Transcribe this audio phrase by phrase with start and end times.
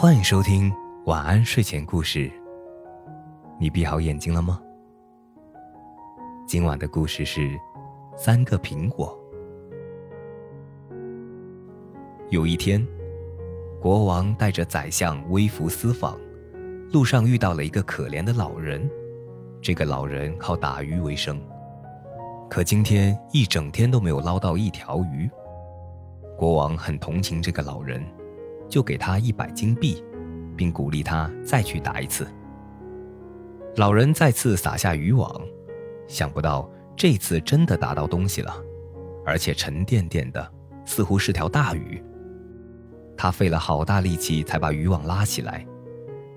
[0.00, 0.72] 欢迎收听
[1.04, 2.32] 晚安睡前故事。
[3.58, 4.58] 你闭好眼睛了吗？
[6.48, 7.54] 今晚的故事是
[8.16, 9.14] 三个苹果。
[12.30, 12.82] 有一天，
[13.78, 16.18] 国王带着宰相微服私访，
[16.92, 18.90] 路上遇到了一个可怜的老人。
[19.60, 21.38] 这个老人靠打鱼为生，
[22.48, 25.30] 可今天一整天都没有捞到一条鱼。
[26.38, 28.02] 国王很同情这个老人。
[28.70, 30.02] 就给他一百金币，
[30.56, 32.26] 并鼓励他再去打一次。
[33.76, 35.40] 老人再次撒下渔网，
[36.06, 38.54] 想不到这次真的打到东西了，
[39.26, 40.50] 而且沉甸甸的，
[40.84, 42.02] 似乎是条大鱼。
[43.16, 45.66] 他费了好大力气才把渔网拉起来，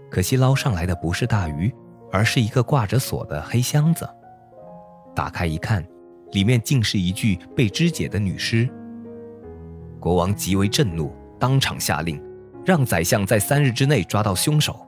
[0.09, 1.73] 可惜捞上来的不是大鱼，
[2.11, 4.07] 而是一个挂着锁的黑箱子。
[5.15, 5.85] 打开一看，
[6.31, 8.67] 里面竟是一具被肢解的女尸。
[9.99, 11.15] 国王极为震怒。
[11.43, 12.23] 当场下令，
[12.65, 14.87] 让宰相在三日之内抓到凶手，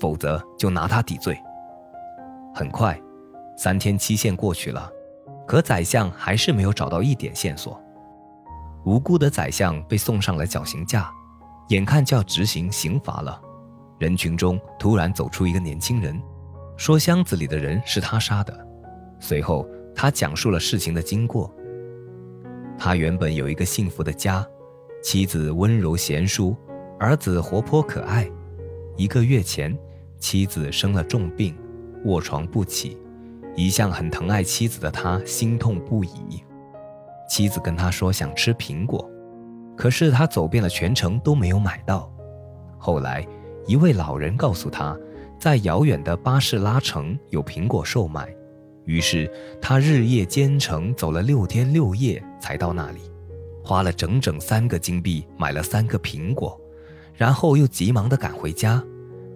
[0.00, 1.40] 否则就拿他抵罪。
[2.52, 3.00] 很快，
[3.56, 4.90] 三天期限过去了，
[5.46, 7.80] 可宰相还是没有找到一点线索。
[8.84, 11.08] 无辜的宰相被送上了绞刑架，
[11.68, 13.40] 眼看就要执行刑罚了。
[14.00, 16.20] 人群中突然走出一个年轻人，
[16.76, 18.66] 说箱子里的人是他杀的。
[19.20, 21.54] 随后，他讲述了事情的经过。
[22.76, 24.44] 他原本有一个幸福的家。
[25.04, 26.56] 妻子温柔贤淑，
[26.98, 28.26] 儿子活泼可爱。
[28.96, 29.76] 一个月前，
[30.18, 31.54] 妻子生了重病，
[32.06, 32.96] 卧床不起。
[33.54, 36.42] 一向很疼爱妻子的他心痛不已。
[37.28, 39.06] 妻子跟他说想吃苹果，
[39.76, 42.10] 可是他走遍了全城都没有买到。
[42.78, 43.26] 后来，
[43.66, 44.98] 一位老人告诉他，
[45.38, 48.34] 在遥远的巴士拉城有苹果售卖。
[48.86, 53.00] 于是他日夜兼程，走了六天六夜才到那里。
[53.64, 56.60] 花了整整三个金币买了三个苹果，
[57.14, 58.84] 然后又急忙地赶回家。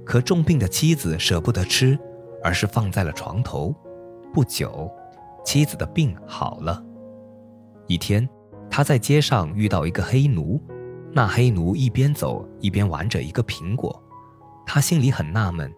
[0.05, 1.99] 可重病的妻子舍不得吃，
[2.45, 3.75] 而是放在了床头。
[4.33, 4.91] 不久，
[5.45, 6.85] 妻子的病好了。
[7.87, 8.29] 一天，
[8.71, 10.61] 他在街上遇到一个黑奴，
[11.11, 14.03] 那黑奴一边走一边玩着一个苹果。
[14.67, 15.73] 他心里很纳闷，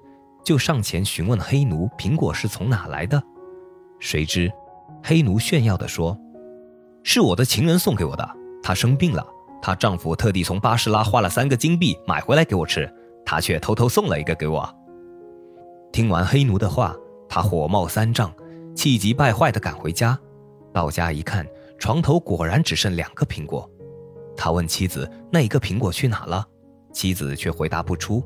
[0.45, 3.23] 就上前询问黑奴苹果是从哪来的。
[4.01, 4.51] 谁知，
[5.05, 6.19] 黑奴炫耀地说
[7.05, 8.29] ：“是我的情人送给我的。”
[8.63, 9.27] 她生病了，
[9.63, 12.93] 她丈夫特地从巴士拉花了三个金币买回来给我吃，
[13.25, 14.69] 她却偷偷送了一个给我。
[15.93, 16.97] 听完黑奴的话，
[17.29, 18.33] 他火冒三丈，
[18.77, 20.19] 气急败坏地赶回家。
[20.73, 21.45] 到家一看，
[21.79, 23.69] 床头果然只剩两个苹果。
[24.37, 26.47] 他问妻子：“那一个苹果去哪了？”
[26.95, 28.23] 妻子却回答不出。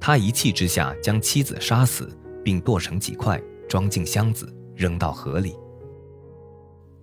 [0.00, 2.08] 他一气之下将妻子杀死，
[2.44, 5.56] 并剁成几块，装进箱子，扔到河里。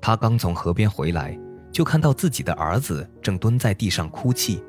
[0.01, 1.37] 他刚从河边回来。
[1.77, 4.63] 就看到自己的儿子正蹲在地上哭泣，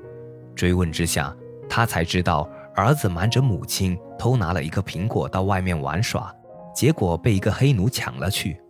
[0.54, 1.34] 追问之下，
[1.66, 2.46] 他才知道
[2.76, 6.30] 儿子瞒着母亲偷拿了一个苹果到外面玩耍，
[6.74, 8.60] 结果被一个黑奴抢了去。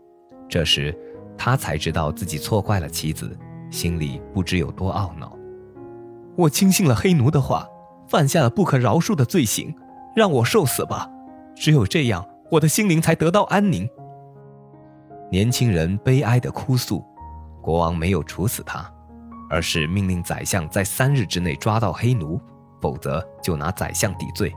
[0.49, 0.97] 这时，
[1.37, 3.37] 他才知道自己错怪了妻子，
[3.73, 5.37] 心里不知有多懊恼。
[6.37, 7.67] 我轻信了黑奴的话，
[8.07, 9.75] 犯下了不可饶恕的罪行，
[10.15, 11.11] 让我受死吧！
[11.57, 13.91] 只有这样，我的心灵才得到安宁。
[15.29, 17.05] 年轻人悲哀地哭诉。
[17.69, 18.91] 国王没有处死他，
[19.51, 22.41] 而是命令宰相在三日之内抓到黑奴，
[22.81, 24.51] 否则就拿宰相抵罪。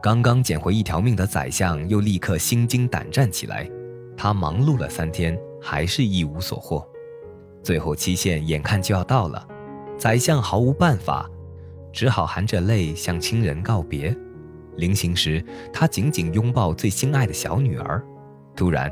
[0.00, 3.68] 刚刚捡回一条命的宰相又立刻心惊胆战起来，
[4.16, 6.86] 他忙碌了三天，还是一无所获。
[7.64, 9.44] 最后期限眼看就要到了，
[9.98, 11.28] 宰相毫无办法，
[11.92, 14.16] 只好含着泪向亲人告别。
[14.76, 18.00] 临行时，他紧紧拥抱最心爱的小女儿，
[18.54, 18.88] 突然。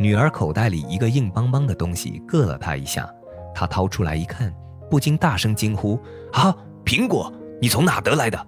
[0.00, 3.06] 女儿口袋里一个硬邦邦的东西硌了她一下，
[3.54, 4.50] 她掏出来一看，
[4.88, 6.00] 不禁大声惊呼
[6.32, 6.56] ：“啊，
[6.86, 7.30] 苹果！
[7.60, 8.46] 你从哪得来的？”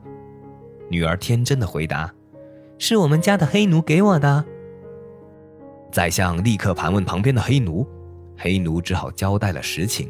[0.89, 2.11] 女儿天真的回答
[2.79, 4.43] ：“是我们家的黑奴给我的。”
[5.93, 7.87] 宰相立刻盘问旁边的黑奴，
[8.39, 10.09] 黑奴只好交代了实情。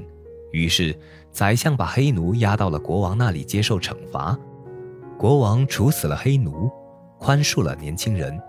[0.52, 0.96] 于是，
[1.32, 4.38] 宰相把黑奴押到了国王那里接受惩罚。
[5.18, 6.70] 国王处死了黑奴，
[7.18, 8.40] 宽恕了年轻人。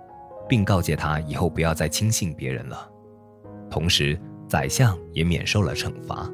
[0.48, 2.90] 并告诫他以后不要再轻信别人了，
[3.70, 6.30] 同时宰相也免受了惩罚。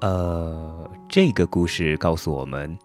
[0.00, 2.76] 呃，这个故事告诉我们，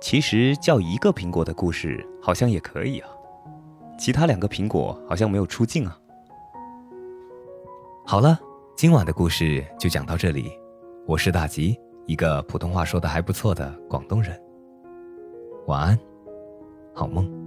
[0.00, 3.08] 其实叫一个苹果的故事好像也可以啊，
[3.98, 5.98] 其他两个苹果好像没有出镜啊。
[8.06, 8.38] 好了，
[8.76, 10.52] 今晚的故事就讲到这里，
[11.06, 11.76] 我是大吉，
[12.06, 14.40] 一个普通话说的还不错的广东人。
[15.66, 15.98] 晚安，
[16.94, 17.39] 好梦。